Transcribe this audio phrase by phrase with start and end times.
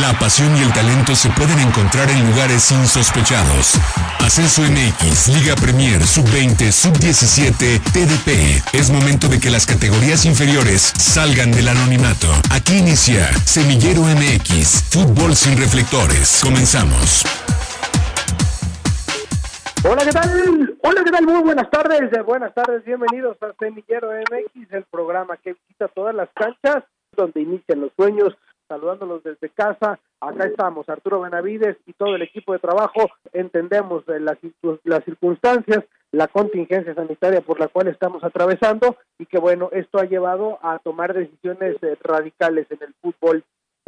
[0.00, 3.74] La pasión y el talento se pueden encontrar en lugares insospechados.
[4.20, 8.64] Ascenso MX, Liga Premier, Sub-20, Sub-17, TDP.
[8.72, 12.26] Es momento de que las categorías inferiores salgan del anonimato.
[12.50, 16.40] Aquí inicia Semillero MX, Fútbol sin reflectores.
[16.42, 17.26] Comenzamos.
[19.84, 20.78] Hola, ¿qué tal?
[20.84, 21.26] Hola, ¿qué tal?
[21.26, 22.08] Muy buenas tardes.
[22.24, 26.82] Buenas tardes, bienvenidos a Semillero MX, el programa que visita todas las canchas
[27.14, 28.34] donde inician los sueños
[28.72, 29.98] saludándolos desde casa.
[30.20, 33.10] Acá estamos, Arturo Benavides y todo el equipo de trabajo.
[33.34, 34.38] Entendemos las,
[34.84, 40.04] las circunstancias, la contingencia sanitaria por la cual estamos atravesando y que bueno, esto ha
[40.04, 43.44] llevado a tomar decisiones eh, radicales en el fútbol.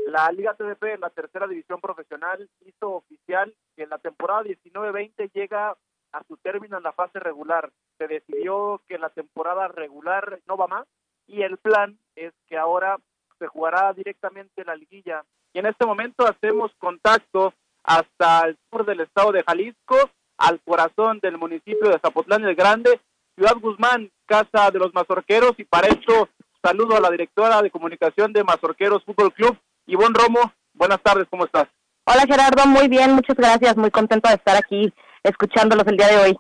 [0.06, 5.77] La Liga TDP, la tercera división profesional, hizo oficial que en la temporada 19-20 llega
[6.12, 7.70] a su término en la fase regular.
[7.96, 10.86] Se decidió que la temporada regular no va más
[11.27, 12.98] y el plan es que ahora
[13.38, 15.24] se jugará directamente la liguilla.
[15.52, 21.20] Y en este momento hacemos contacto hasta el sur del estado de Jalisco, al corazón
[21.20, 23.00] del municipio de Zapotlán el Grande,
[23.36, 26.28] Ciudad Guzmán, casa de los mazorqueros, y para esto
[26.62, 30.52] saludo a la directora de comunicación de Mazorqueros Fútbol Club, Ivonne Romo.
[30.72, 31.69] Buenas tardes, ¿cómo estás?
[32.06, 36.16] Hola Gerardo, muy bien, muchas gracias, muy contento de estar aquí escuchándolos el día de
[36.19, 36.36] hoy.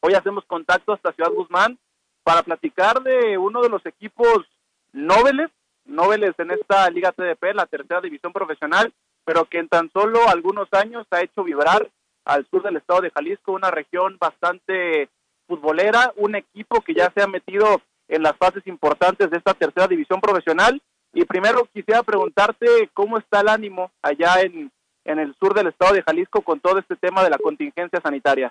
[0.00, 1.78] Hoy hacemos contacto hasta Ciudad Guzmán
[2.22, 4.44] para platicar de uno de los equipos
[4.92, 5.50] nobles
[5.88, 8.92] Noveles en esta Liga TDP, la tercera división profesional,
[9.24, 11.88] pero que en tan solo algunos años ha hecho vibrar
[12.24, 15.08] al sur del estado de Jalisco, una región bastante
[15.46, 19.86] futbolera, un equipo que ya se ha metido en las fases importantes de esta tercera
[19.86, 20.80] división profesional.
[21.14, 24.70] Y primero quisiera preguntarte cómo está el ánimo allá en,
[25.04, 28.50] en el sur del estado de Jalisco con todo este tema de la contingencia sanitaria.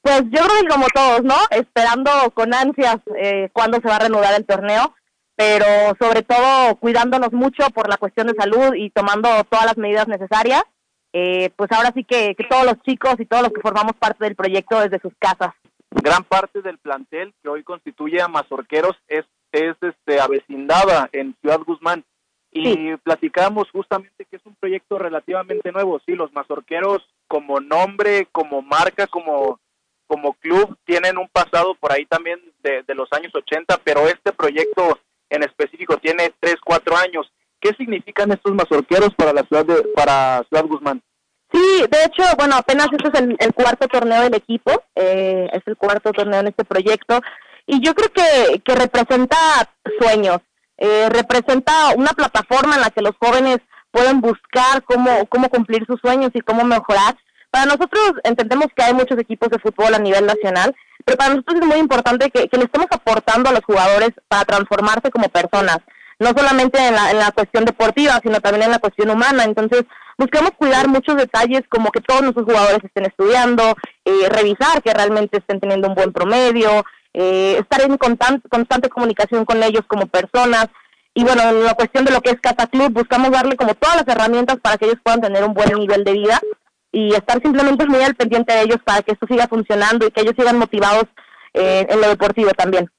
[0.00, 1.34] Pues yo creo que como todos, ¿no?
[1.50, 4.94] Esperando con ansias eh, cuándo se va a reanudar el torneo
[5.38, 10.08] pero sobre todo cuidándonos mucho por la cuestión de salud y tomando todas las medidas
[10.08, 10.64] necesarias.
[11.12, 14.34] Eh, pues ahora sí que, todos los chicos y todos los que formamos parte del
[14.34, 15.54] proyecto desde sus casas.
[15.92, 21.60] Gran parte del plantel que hoy constituye a Mazorqueros es, es este, avecindada en Ciudad
[21.64, 22.04] Guzmán.
[22.50, 26.00] Y platicamos justamente que es un proyecto relativamente nuevo.
[26.04, 29.60] Sí, los Mazorqueros como nombre, como marca, como,
[30.08, 34.32] como club, tienen un pasado por ahí también de, de los años 80, pero este
[34.32, 34.98] proyecto
[35.30, 37.30] en específico tiene 3, 4 años.
[37.60, 41.02] ¿Qué significan estos mazorqueros para la ciudad de, para Ciudad Guzmán?
[41.52, 45.76] Sí, de hecho, bueno, apenas este es el, cuarto torneo del equipo, eh, es el
[45.76, 47.20] cuarto torneo en este proyecto,
[47.66, 49.36] y yo creo que, que representa
[49.98, 50.40] sueños,
[50.76, 53.58] eh, representa una plataforma en la que los jóvenes
[53.90, 57.16] pueden buscar cómo, cómo cumplir sus sueños y cómo mejorar.
[57.50, 61.60] Para nosotros entendemos que hay muchos equipos de fútbol a nivel nacional, pero para nosotros
[61.60, 65.78] es muy importante que, le estemos aportando a los jugadores para transformarse como personas,
[66.18, 69.44] no solamente en la, en la cuestión deportiva, sino también en la cuestión humana.
[69.44, 69.84] Entonces,
[70.18, 75.38] buscamos cuidar muchos detalles como que todos nuestros jugadores estén estudiando, eh, revisar que realmente
[75.38, 80.66] estén teniendo un buen promedio, eh, estar en constante, constante comunicación con ellos como personas.
[81.14, 83.96] Y bueno, en la cuestión de lo que es Casa Club, buscamos darle como todas
[83.96, 86.40] las herramientas para que ellos puedan tener un buen nivel de vida
[86.98, 90.22] y estar simplemente muy al pendiente de ellos para que esto siga funcionando y que
[90.22, 91.04] ellos sigan motivados
[91.54, 92.90] eh, en lo deportivo también.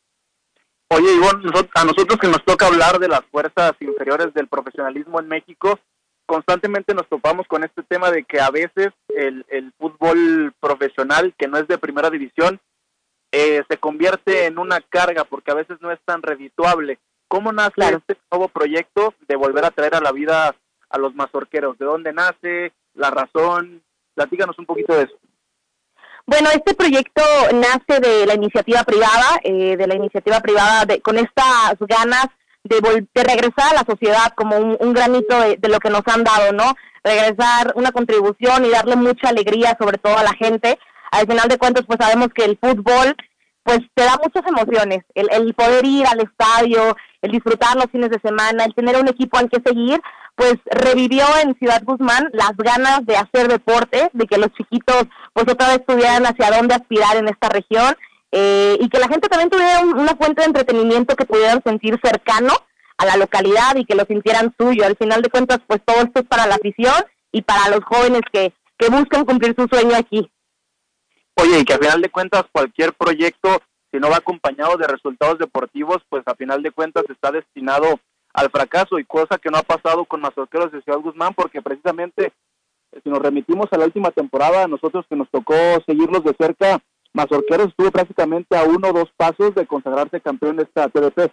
[0.87, 5.27] Oye, Ivonne, a nosotros que nos toca hablar de las fuerzas inferiores del profesionalismo en
[5.27, 5.77] México,
[6.25, 11.47] constantemente nos topamos con este tema de que a veces el, el fútbol profesional, que
[11.47, 12.59] no es de primera división,
[13.31, 16.99] eh, se convierte en una carga porque a veces no es tan redituable.
[17.27, 20.55] ¿Cómo nace este nuevo proyecto de volver a traer a la vida
[20.89, 21.77] a los mazorqueros?
[21.77, 22.71] ¿De dónde nace?
[22.99, 23.81] la razón.
[24.19, 25.13] Platícanos un poquito de eso.
[26.25, 27.21] Bueno, este proyecto
[27.53, 32.25] nace de la iniciativa privada, eh, de la iniciativa privada de, con estas ganas
[32.65, 32.81] de,
[33.15, 36.51] de regresar a la sociedad como un, granito de, de, lo que nos han dado,
[36.51, 36.75] ¿no?
[37.01, 40.77] Regresar una contribución y darle mucha alegría sobre todo a la gente.
[41.11, 43.15] Al final de cuentas, pues sabemos que el fútbol
[43.63, 48.09] pues te da muchas emociones, el, el poder ir al estadio, el disfrutar los fines
[48.09, 50.01] de semana, el tener un equipo al que seguir,
[50.35, 55.45] pues revivió en Ciudad Guzmán las ganas de hacer deporte, de que los chiquitos pues
[55.49, 57.95] otra vez tuvieran hacia dónde aspirar en esta región
[58.31, 62.53] eh, y que la gente también tuviera una fuente de entretenimiento que pudieran sentir cercano
[62.97, 64.85] a la localidad y que lo sintieran suyo.
[64.85, 66.95] Al final de cuentas, pues todo esto es para la afición
[67.31, 70.29] y para los jóvenes que, que buscan cumplir su sueño aquí.
[71.35, 75.39] Oye, y que a final de cuentas cualquier proyecto, si no va acompañado de resultados
[75.39, 77.99] deportivos, pues a final de cuentas está destinado
[78.33, 82.31] al fracaso y cosa que no ha pasado con Mazorqueros de Ciudad Guzmán porque precisamente
[82.91, 85.55] eh, si nos remitimos a la última temporada, nosotros que nos tocó
[85.85, 86.79] seguirlos de cerca,
[87.13, 91.31] Mazorqueros estuvo prácticamente a uno o dos pasos de consagrarse campeón de esta TDP.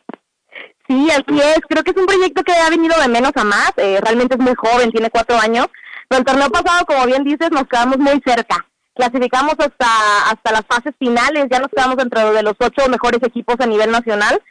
[0.88, 1.60] Sí, así es.
[1.68, 3.72] Creo que es un proyecto que ha venido de menos a más.
[3.76, 5.66] Eh, realmente es muy joven, tiene cuatro años.
[6.08, 8.64] Pero el torneo pasado, como bien dices, nos quedamos muy cerca.
[8.96, 13.56] Clasificamos hasta, hasta las fases finales, ya nos quedamos dentro de los ocho mejores equipos
[13.60, 14.42] a nivel nacional.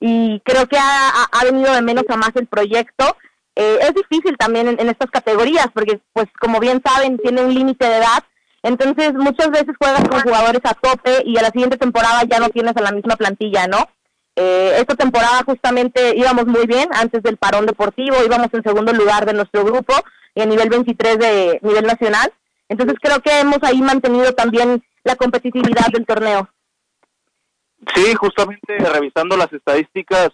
[0.00, 3.16] Y creo que ha, ha venido de menos a más el proyecto.
[3.60, 7.86] Eh, es difícil también en, estas categorías porque, pues, como bien saben, tiene un límite
[7.86, 8.22] de edad.
[8.62, 12.50] Entonces, muchas veces juegas con jugadores a tope y a la siguiente temporada ya no
[12.50, 13.88] tienes a la misma plantilla, ¿no?
[14.36, 19.26] Eh, esta temporada justamente íbamos muy bien antes del parón deportivo, íbamos en segundo lugar
[19.26, 19.92] de nuestro grupo
[20.36, 22.32] y a nivel 23 de nivel nacional.
[22.68, 26.48] Entonces creo que hemos ahí mantenido también la competitividad del torneo.
[27.94, 30.30] Sí, justamente revisando las estadísticas,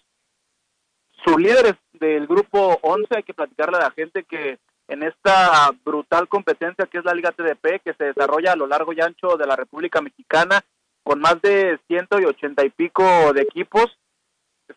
[1.24, 4.58] sus líderes del grupo 11, hay que platicarle a la gente que
[4.88, 8.92] en esta brutal competencia que es la Liga TDP, que se desarrolla a lo largo
[8.92, 10.62] y ancho de la República Mexicana,
[11.02, 13.98] con más de ciento y ochenta y pico de equipos,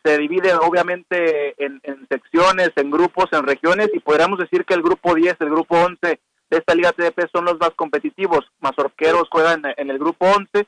[0.04, 5.16] se divide obviamente en, secciones, en grupos, en regiones, y podríamos decir que el grupo
[5.16, 8.46] 10, el grupo 11 de esta Liga TDP son los más competitivos.
[8.60, 10.68] Mazorqueros juegan en el grupo 11,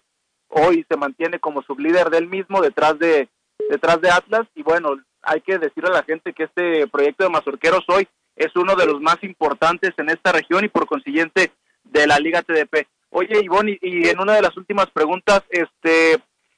[0.50, 3.30] hoy se mantiene como sublíder del mismo detrás de
[3.70, 4.48] detrás de Atlas.
[4.56, 8.56] Y bueno, hay que decirle a la gente que este proyecto de Mazorqueros hoy es
[8.56, 11.52] uno de los más importantes en esta región y por consiguiente
[11.84, 12.88] de la Liga TDP.
[13.12, 16.18] Oye, Ivonne, y, en una de las últimas preguntas, este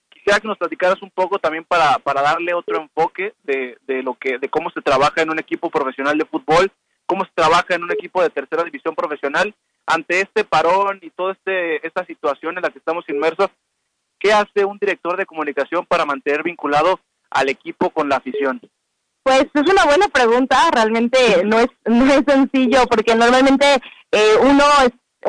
[0.09, 4.13] quisiera que nos platicaras un poco también para, para darle otro enfoque de, de lo
[4.13, 6.71] que de cómo se trabaja en un equipo profesional de fútbol,
[7.11, 9.53] cómo se trabaja en un equipo de tercera división profesional
[9.85, 13.49] ante este parón y toda este esta situación en la que estamos inmersos.
[14.17, 18.61] ¿Qué hace un director de comunicación para mantener vinculado al equipo con la afición?
[19.23, 23.65] Pues es una buena pregunta, realmente no es no es sencillo porque normalmente
[24.09, 24.63] eh, uno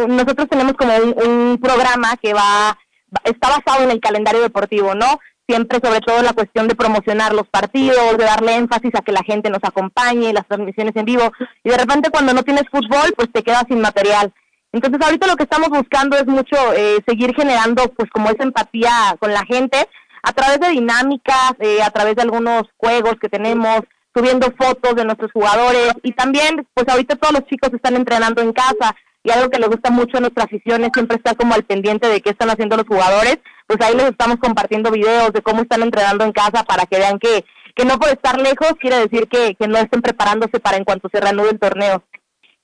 [0.07, 2.79] nosotros tenemos como un, programa que va
[3.25, 5.19] está basado en el calendario deportivo, ¿no?
[5.49, 9.23] Siempre sobre todo la cuestión de promocionar los partidos, de darle énfasis a que la
[9.25, 11.33] gente nos acompañe, las transmisiones en vivo
[11.65, 14.33] y de repente cuando no tienes fútbol pues te quedas sin material.
[14.73, 19.17] Entonces ahorita lo que estamos buscando es mucho eh, seguir generando pues como esa empatía
[19.19, 19.77] con la gente
[20.23, 23.81] a través de dinámicas, eh, a través de algunos juegos que tenemos,
[24.15, 28.53] subiendo fotos de nuestros jugadores y también, pues ahorita todos los chicos están entrenando en
[28.53, 28.95] casa
[29.25, 32.21] y algo que les gusta mucho a nuestra afición siempre estar como al pendiente de
[32.21, 36.25] qué están haciendo los jugadores, pues ahí les estamos compartiendo videos de cómo están entrenando
[36.25, 39.69] en casa para que vean que, que no por estar lejos quiere decir que, que
[39.69, 42.03] no estén preparándose para en cuanto se reanude el torneo.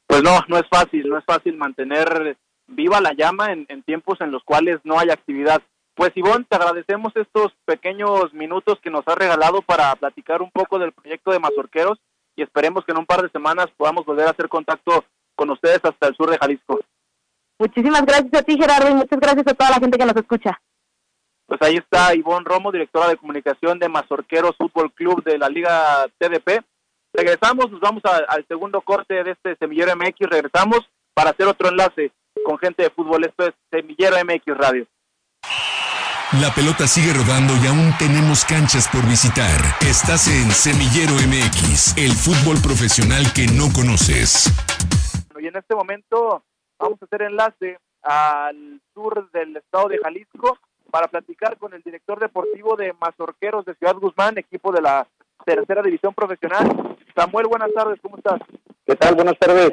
[0.06, 4.20] Pues no, no es fácil, no es fácil mantener viva la llama en, en tiempos
[4.20, 5.62] en los cuales no hay actividad.
[5.94, 10.78] Pues Ivonne, te agradecemos estos pequeños minutos que nos has regalado para platicar un poco
[10.78, 11.99] del proyecto de Mazorqueros
[12.37, 15.04] y esperemos que en un par de semanas podamos volver a hacer contacto
[15.38, 16.81] con ustedes hasta el sur de Jalisco.
[17.61, 20.61] Muchísimas gracias a ti Gerardo y muchas gracias a toda la gente que nos escucha.
[21.46, 26.06] Pues ahí está Ivonne Romo, directora de comunicación de Mazorqueros Fútbol Club de la Liga
[26.19, 26.62] TDP.
[27.14, 30.81] Regresamos, nos vamos al segundo corte de este Semillero MX, regresamos
[31.14, 32.12] para hacer otro enlace
[32.44, 33.25] con gente de fútbol.
[33.25, 34.87] Esto es Semillero MX Radio.
[36.43, 39.58] La pelota sigue rodando y aún tenemos canchas por visitar.
[39.81, 44.52] Estás en Semillero MX, el fútbol profesional que no conoces.
[45.40, 46.43] Y en este momento
[46.79, 50.58] vamos a hacer enlace al sur del estado de Jalisco
[50.90, 55.06] para platicar con el director deportivo de Mazorqueros de Ciudad Guzmán, equipo de la
[55.44, 56.96] tercera división profesional.
[57.14, 58.40] Samuel, buenas tardes, ¿cómo estás?
[58.87, 59.14] ¿Qué tal?
[59.14, 59.73] Buenas tardes.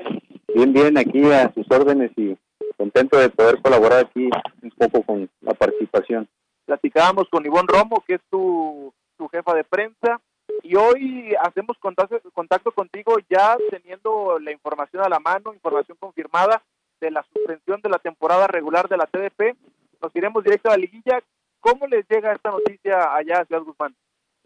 [0.54, 2.38] Bien, bien, aquí a sus órdenes y
[2.78, 4.30] contento de poder colaborar aquí
[4.62, 6.28] un poco con la participación
[6.66, 8.94] platicábamos con Ivonne Romo, que es tu,
[9.31, 10.19] jefa de prensa,
[10.64, 16.62] y hoy hacemos contacto, contacto contigo ya teniendo la información a la mano, información confirmada
[17.02, 19.56] de la suspensión de la temporada regular de la TDP.
[20.02, 21.21] Nos iremos directo a la liguilla.
[21.59, 23.95] ¿Cómo les llega esta noticia allá a Ciudad Guzmán?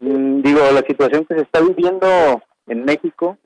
[0.00, 2.06] Mm, digo, la situación que se está viviendo
[2.66, 3.36] en México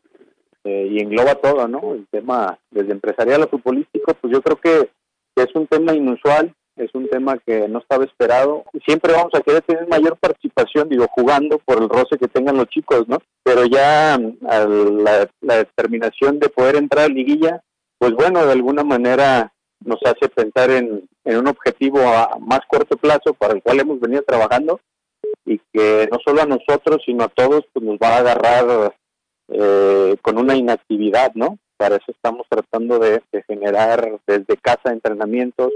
[0.65, 1.95] eh, y engloba todo, ¿no?
[1.95, 4.91] El tema desde empresarial a futbolístico, pues yo creo que
[5.37, 8.65] es un tema inusual, es un tema que no estaba esperado.
[8.85, 12.67] Siempre vamos a querer tener mayor participación, digo, jugando por el roce que tengan los
[12.67, 13.19] chicos, ¿no?
[13.43, 17.63] Pero ya la, determinación de poder entrar a liguilla,
[17.99, 19.53] pues bueno, de alguna manera
[19.85, 24.23] nos hace pensar en, un objetivo a más corto plazo para el cual hemos venido
[24.23, 24.81] trabajando
[25.47, 28.95] y que no solo a nosotros, sino a todos, pues nos va a agarrar
[29.49, 31.59] eh, con una inactividad, ¿no?
[31.77, 35.73] Para eso estamos tratando de generar desde casa entrenamientos,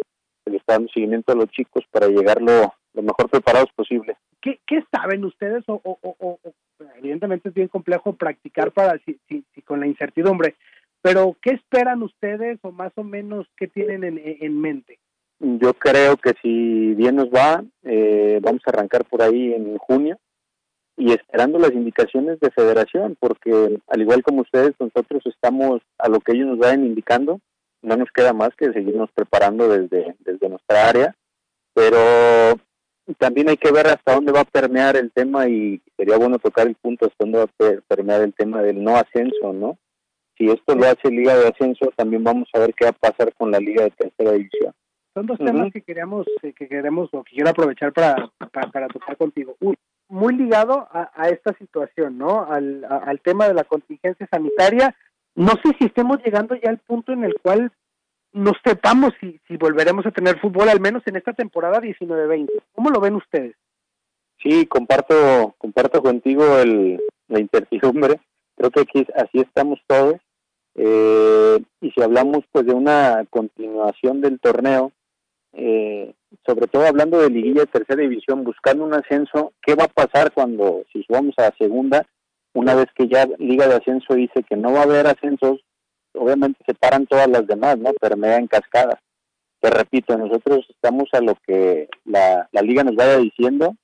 [0.48, 4.16] le está dando seguimiento a los chicos para llegar lo, mejor preparados posible.
[4.40, 5.64] ¿Qué, ¿Qué, saben ustedes?
[5.68, 6.38] O, o,
[6.96, 10.56] evidentemente es bien complejo practicar para si, si, con la incertidumbre,
[11.02, 14.98] pero ¿qué esperan ustedes o más o menos qué tienen en, en mente?
[15.40, 20.18] Yo creo que si bien nos va, eh, vamos a arrancar por ahí en junio.
[20.96, 26.18] y esperando las indicaciones de federación, porque al igual como ustedes, nosotros estamos a lo
[26.18, 27.38] que ellos nos vayan indicando,
[27.82, 31.16] no nos queda más que seguirnos preparando desde, desde nuestra área,
[31.74, 31.98] pero
[33.18, 36.66] también hay que ver hasta dónde va a permear el tema y sería bueno tocar
[36.66, 39.78] el punto hasta dónde va a permear el tema del no ascenso, ¿no?
[40.36, 43.34] Si esto lo hace Liga de Ascenso, también vamos a ver qué va a pasar
[43.34, 44.72] con la Liga de Tercera División.
[45.14, 49.16] Son dos temas que queremos, eh, que queremos o que quiero aprovechar para, para, tocar
[49.16, 49.56] contigo.
[50.08, 52.44] muy ligado a, esta situación, ¿no?
[52.48, 54.94] Al, al tema de la contingencia sanitaria.
[55.38, 57.70] No sé si estemos llegando ya al punto en el cual
[58.32, 62.48] no sepamos si, si volveremos a tener fútbol, al menos en esta temporada 19-20.
[62.74, 63.54] ¿Cómo lo ven ustedes?
[64.42, 68.20] Sí, comparto, comparto contigo el, la incertidumbre.
[68.56, 70.16] Creo que aquí así estamos todos.
[70.74, 74.90] Eh, y si hablamos pues de una continuación del torneo,
[75.52, 76.14] eh,
[76.44, 80.32] sobre todo hablando de liguilla de tercera división, buscando un ascenso, ¿qué va a pasar
[80.32, 82.04] cuando si subamos a segunda?
[82.54, 85.60] Una vez que ya Liga de Ascenso dice que no va a haber ascensos,
[86.14, 87.92] obviamente se paran todas las demás, ¿no?
[87.92, 89.00] Permea en cascada.
[89.60, 93.74] Te repito, nosotros estamos a lo que la, la liga nos vaya diciendo,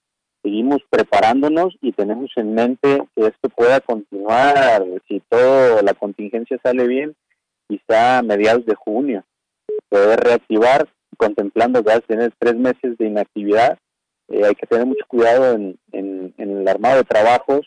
[0.43, 6.87] seguimos preparándonos y tenemos en mente que esto pueda continuar, si toda la contingencia sale
[6.87, 7.17] bien,
[7.67, 9.25] quizá a mediados de junio,
[9.89, 13.79] poder reactivar, contemplando que vas a tener tres meses de inactividad,
[14.29, 17.67] eh, hay que tener mucho cuidado en, en, el armado de trabajos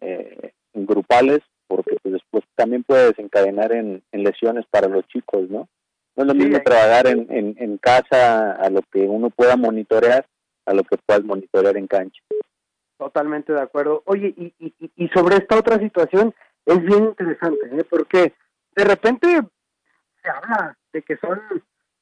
[0.00, 5.68] eh, grupales porque pues después también puede desencadenar en, lesiones para los chicos, ¿no?
[6.16, 10.26] No es lo mismo trabajar en, en, casa a lo que uno pueda monitorear
[10.66, 12.20] a lo que puedas monitorear en cancha.
[12.98, 14.02] Totalmente de acuerdo.
[14.06, 16.34] Oye, y, y, y sobre esta otra situación
[16.66, 17.84] es bien interesante, ¿eh?
[17.88, 18.34] porque
[18.74, 19.40] de repente
[20.22, 21.40] se habla de que son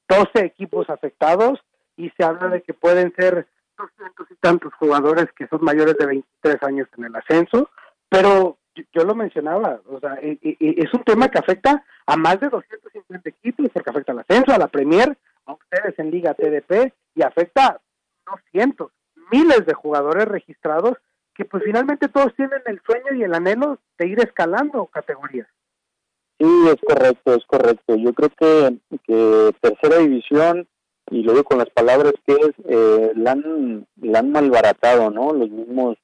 [0.09, 1.61] 12 equipos afectados
[1.97, 6.07] y se habla de que pueden ser 200 y tantos jugadores que son mayores de
[6.07, 7.69] 23 años en el ascenso,
[8.09, 8.59] pero
[8.93, 13.71] yo lo mencionaba, o sea, es un tema que afecta a más de 250 equipos,
[13.73, 17.81] porque afecta al ascenso, a la Premier, a ustedes en Liga TDP, y afecta
[18.27, 18.93] a cientos,
[19.31, 20.99] miles de jugadores registrados
[21.35, 25.47] que pues finalmente todos tienen el sueño y el anhelo de ir escalando categorías.
[26.39, 27.97] Sí, es correcto, es correcto.
[27.97, 30.67] Yo creo que, tercera división,
[31.11, 35.33] y lo digo con las palabras que es, eh, la, han, la han malbaratado, ¿no?
[35.33, 35.97] Los mismos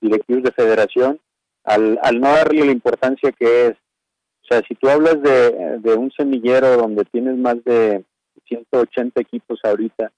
[0.00, 1.20] directivos de federación
[1.64, 3.72] al, al no darle la importancia que es.
[4.42, 8.04] O sea, si tú hablas de, de un semillero donde tienes más de
[8.48, 10.10] 180 equipos ahorita,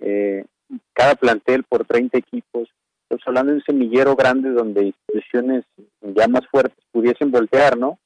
[0.00, 0.44] eh,
[0.92, 2.68] cada plantel por 30 equipos,
[3.02, 5.64] estamos hablando de un semillero grande donde instituciones
[6.00, 7.98] ya más fuertes pudiesen voltear, ¿no?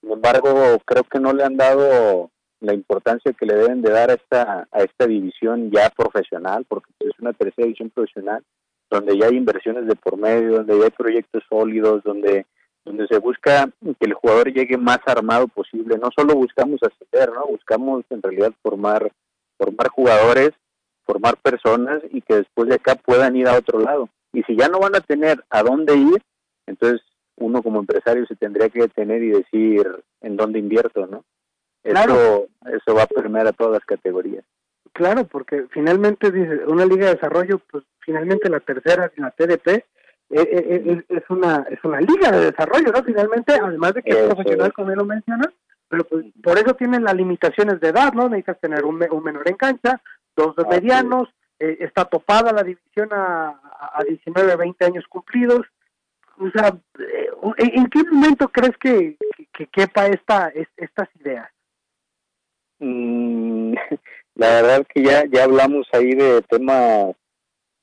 [0.00, 4.10] Sin embargo, creo que no le han dado la importancia que le deben de dar
[4.10, 8.42] a esta, a esta división ya profesional, porque es una tercera división profesional,
[8.90, 12.46] donde ya hay inversiones de por medio, donde ya hay proyectos sólidos, donde
[12.84, 15.98] donde se busca que el jugador llegue más armado posible.
[15.98, 17.46] No solo buscamos ascender, ¿no?
[17.46, 19.12] Buscamos en realidad formar
[19.58, 20.50] formar jugadores,
[21.04, 24.08] formar personas y que después de acá puedan ir a otro lado.
[24.32, 26.22] Y si ya no van a tener a dónde ir,
[26.66, 27.02] entonces
[27.36, 29.86] uno como empresario se tendría que detener y decir
[30.22, 31.24] en dónde invierto, ¿no?
[31.82, 34.44] Eso, eso va a permear a todas las categorías.
[35.00, 39.82] Claro, porque finalmente dice una liga de desarrollo, pues finalmente la tercera, la TDP, eh,
[40.28, 43.02] eh, eh, es una es una liga de desarrollo, ¿no?
[43.02, 45.50] Finalmente, además de que es profesional, como él lo menciona,
[45.88, 48.28] pero pues por eso tienen las limitaciones de edad, ¿no?
[48.28, 50.02] Necesitas tener un, un menor en cancha,
[50.36, 53.58] dos medianos, está topada la división a,
[53.94, 55.66] a 19, 20 años cumplidos.
[56.36, 56.76] O sea,
[57.56, 59.16] ¿en qué momento crees que,
[59.50, 61.48] que, quepa esta, estas ideas?
[62.80, 63.74] Mm,
[64.40, 67.14] la verdad que ya, ya hablamos ahí de temas,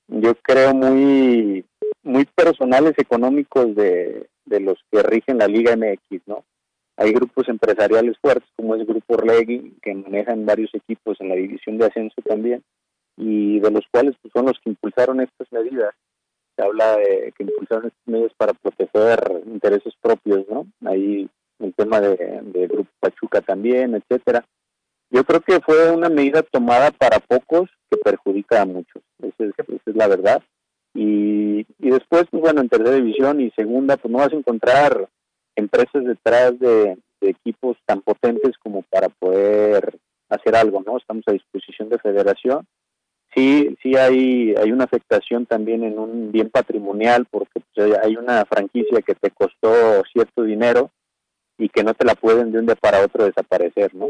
[0.07, 1.63] yo creo, muy,
[2.01, 6.43] muy personales económicos de, de los que rigen la Liga MX, ¿no?
[6.95, 11.77] Hay grupos empresariales fuertes, como es Grupo Orlegui, que manejan varios equipos en la división
[11.77, 12.63] de ascenso también,
[13.17, 15.93] y de los cuales pues, son los que impulsaron estas medidas.
[16.55, 20.65] Se habla de que impulsaron estas medidas para proteger intereses propios, ¿no?
[20.89, 24.43] Ahí el tema de, de Grupo Pachuca también, etcétera.
[25.09, 29.95] Yo creo que fue una medida tomada para pocos que perjudica a muchos, esa es,
[29.95, 30.43] la verdad.
[30.93, 35.07] Y, y después, pues bueno, en tercera división y segunda, pues no vas a encontrar
[35.55, 39.97] empresas detrás de, equipos tan potentes como para poder
[40.29, 40.97] hacer algo, ¿no?
[40.97, 42.67] Estamos a disposición de federación.
[43.33, 48.45] Sí, sí hay, hay una afectación también en un bien patrimonial porque pues, hay una
[48.45, 50.91] franquicia que te costó cierto dinero
[51.57, 54.09] y que no te la pueden de un día para otro desaparecer, ¿no?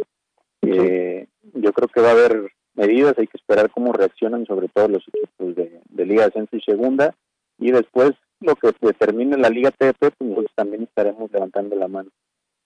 [0.62, 4.88] Eh, yo creo que va a haber medidas, hay que esperar cómo reaccionan sobre todo
[4.88, 7.16] los equipos de, Liga de Ascenso y Segunda
[7.58, 12.10] y después lo que determine la Liga TDP, pues nosotros también estaremos levantando la mano.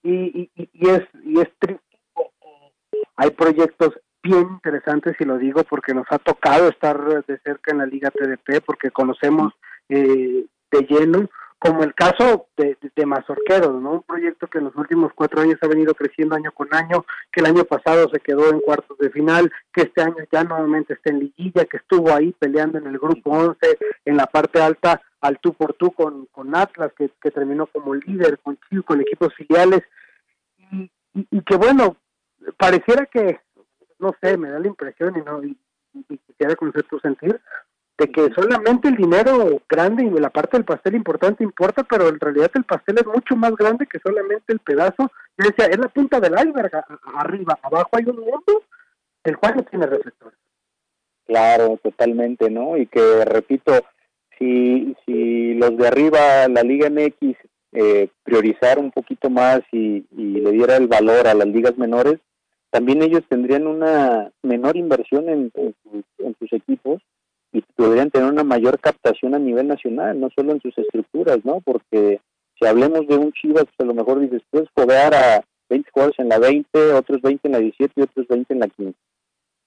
[0.02, 1.82] Y, y, y es y es triste.
[3.16, 7.78] Hay proyectos bien interesantes y lo digo porque nos ha tocado estar de cerca en
[7.78, 9.52] la Liga TDP porque conocemos
[9.88, 11.28] eh, de lleno
[11.62, 13.92] como el caso de, de, Mazorqueros, ¿no?
[13.92, 17.38] Un proyecto que en los últimos cuatro años ha venido creciendo año con año, que
[17.38, 21.10] el año pasado se quedó en cuartos de final, que este año ya nuevamente está
[21.10, 25.38] en liguilla, que estuvo ahí peleando en el grupo 11, en la parte alta, al
[25.38, 29.82] tú por tú con, con Atlas, que, que terminó como líder, con con equipos filiales,
[30.72, 31.96] y, y, y, que bueno,
[32.56, 33.38] pareciera que,
[34.00, 35.56] no sé, me da la impresión y no, y,
[36.08, 37.40] y quisiera conocer tu sentir,
[38.02, 42.18] de que solamente el dinero grande y la parte del pastel importante importa, pero en
[42.18, 45.10] realidad el pastel es mucho más grande que solamente el pedazo.
[45.38, 46.72] Yo decía, es la punta del iceberg,
[47.14, 48.64] arriba, abajo hay un mundo
[49.24, 50.38] el cual no tiene reflectores.
[51.26, 52.76] Claro, totalmente, ¿no?
[52.76, 53.72] Y que, repito,
[54.36, 57.36] si, si los de arriba, la Liga MX,
[57.74, 62.18] eh, priorizara un poquito más y, y le diera el valor a las ligas menores,
[62.70, 67.00] también ellos tendrían una menor inversión en, en sus equipos
[67.52, 71.60] y podrían tener una mayor captación a nivel nacional, no solo en sus estructuras, ¿no?
[71.60, 72.20] Porque
[72.58, 76.18] si hablemos de un Chivas, pues a lo mejor dices, puedes jugar a 20 jugadores
[76.18, 78.94] en la 20, otros 20 en la 17 y otros 20 en la 15.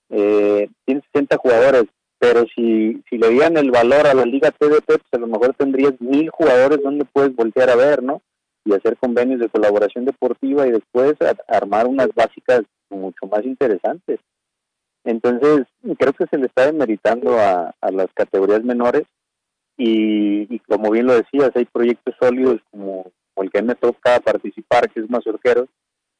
[0.09, 1.85] Eh, tienes 60 jugadores,
[2.19, 5.53] pero si, si le dieran el valor a la Liga TDP, pues a lo mejor
[5.55, 8.21] tendrías mil jugadores donde puedes voltear a ver, ¿no?
[8.65, 11.13] Y hacer convenios de colaboración deportiva y después
[11.47, 14.19] armar unas básicas mucho más interesantes.
[15.05, 15.67] Entonces,
[15.99, 19.03] creo que se le está demeritando a, a las categorías menores
[19.77, 24.89] y, y, como bien lo decías, hay proyectos sólidos como, el que me toca participar,
[24.89, 25.69] que es Mazorqueros,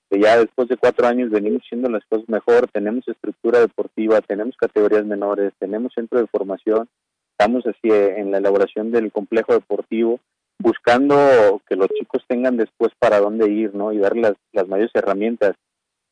[0.09, 4.55] que ya después de cuatro años venimos haciendo las cosas mejor, tenemos estructura deportiva, tenemos
[4.55, 6.87] categorías menores, tenemos centro de formación,
[7.31, 10.19] estamos así en la elaboración del complejo deportivo,
[10.59, 13.91] buscando que los chicos tengan después para dónde ir, ¿no?
[13.91, 15.55] Y darles las mayores herramientas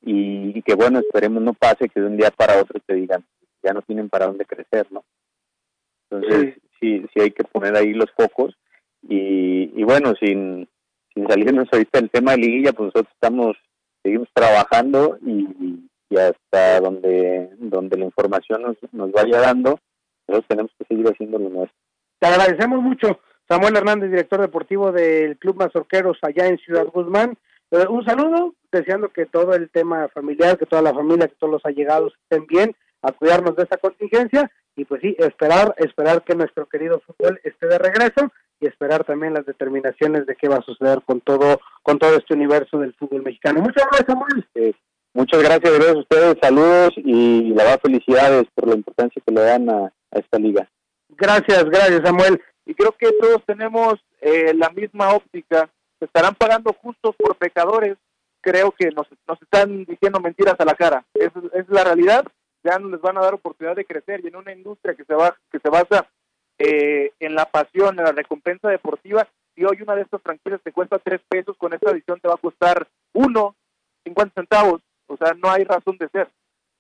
[0.04, 3.24] y, y, que bueno, esperemos no pase que de un día para otro te digan,
[3.64, 5.04] ya no tienen para dónde crecer, ¿no?
[6.10, 8.56] Entonces, sí, sí, sí hay que poner ahí los focos
[9.02, 10.68] y, y bueno, sin,
[11.14, 13.58] sin salirnos ahorita del tema de liguilla, pues nosotros estamos,
[14.04, 19.80] seguimos trabajando y, y hasta donde, donde la información nos, nos vaya dando,
[20.28, 21.78] nosotros tenemos que seguir haciendo lo nuestro.
[22.20, 27.38] Te agradecemos mucho, Samuel Hernández, director deportivo del Club Mazorqueros allá en Ciudad Guzmán.
[27.74, 31.54] Eh, un saludo, deseando que todo el tema familiar, que toda la familia, que todos
[31.54, 36.36] los allegados estén bien, a cuidarnos de esta contingencia y pues sí, esperar, esperar que
[36.36, 40.62] nuestro querido fútbol esté de regreso y esperar también las determinaciones de qué va a
[40.62, 43.62] suceder con todo, con todo este universo del fútbol mexicano.
[43.62, 44.48] Muchas gracias, Samuel.
[44.54, 44.74] Eh,
[45.16, 49.42] muchas gracias, gracias a ustedes, saludos y la verdad felicidades por la importancia que le
[49.42, 50.70] dan a, a esta liga.
[51.10, 52.40] Gracias, gracias, Samuel.
[52.68, 55.72] Y creo que todos tenemos eh, la misma óptica
[56.04, 57.98] estarán pagando justos por pecadores,
[58.42, 61.06] creo que nos, nos están diciendo mentiras a la cara.
[61.14, 62.26] Es, es la realidad,
[62.64, 65.14] ya no les van a dar oportunidad de crecer y en una industria que se,
[65.14, 66.08] va, que se basa
[66.58, 70.72] eh, en la pasión, en la recompensa deportiva, si hoy una de estas franquicias te
[70.72, 73.56] cuesta tres pesos, con esta edición te va a costar uno,
[74.04, 76.30] cincuenta centavos, o sea, no hay razón de ser.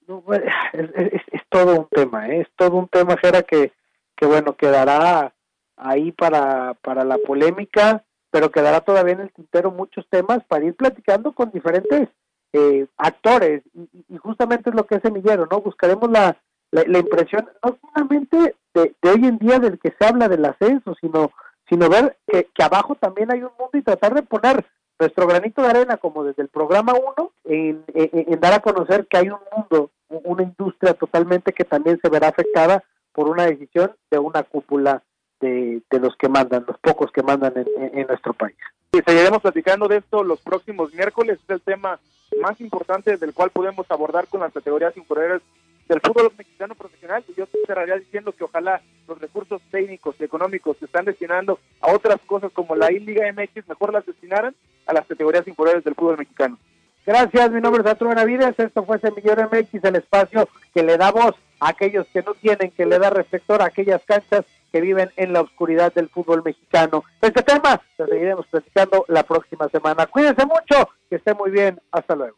[0.08, 2.42] No, es, es, es, todo un tema, ¿eh?
[2.42, 3.16] es todo un tema,
[3.48, 3.72] que,
[4.16, 5.34] que bueno, quedará
[5.78, 10.74] ahí para, para la polémica, pero quedará todavía en el tintero muchos temas para ir
[10.74, 12.10] platicando con diferentes
[12.52, 15.62] eh, actores y, y, justamente es lo que es Semillero, ¿no?
[15.62, 16.36] Buscaremos la,
[16.72, 21.32] la, impresión no solamente de, hoy en día del que se habla del ascenso, sino
[21.70, 24.66] sino ver que, abajo también hay un mundo y tratar de poner
[25.00, 29.06] nuestro granito de arena como desde el programa 1 en, en, en dar a conocer
[29.06, 33.96] que hay un mundo, una industria totalmente que también se verá afectada por una decisión
[34.10, 35.04] de una cúpula
[35.40, 38.58] de, de, los que mandan, los pocos que mandan en, nuestro país.
[38.92, 42.00] Y seguiremos platicando de esto los próximos miércoles, es el tema
[42.42, 45.42] más importante del cual podemos abordar con las categorías inferiores
[45.88, 50.78] del fútbol mexicano profesional y yo cerraría diciendo que ojalá los recursos técnicos y económicos
[50.78, 55.06] que están destinando a otras cosas como la I-Liga MX mejor las destinaran a las
[55.06, 56.58] categorías inferiores del fútbol mexicano.
[57.06, 61.12] Gracias, mi nombre es Arturo Benavides, esto fue Semillero MX, el espacio que le da
[61.12, 65.12] voz a aquellos que no tienen, que le da reflector a aquellas canchas que viven
[65.16, 67.04] en la oscuridad del fútbol mexicano.
[67.22, 70.08] Este tema lo seguiremos platicando la próxima semana.
[70.08, 72.38] Cuídense mucho, que esté muy bien, hasta luego.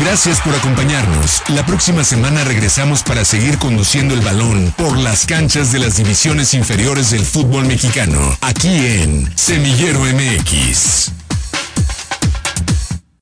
[0.00, 1.42] Gracias por acompañarnos.
[1.50, 6.54] La próxima semana regresamos para seguir conduciendo el balón por las canchas de las divisiones
[6.54, 11.21] inferiores del fútbol mexicano, aquí en Semillero MX.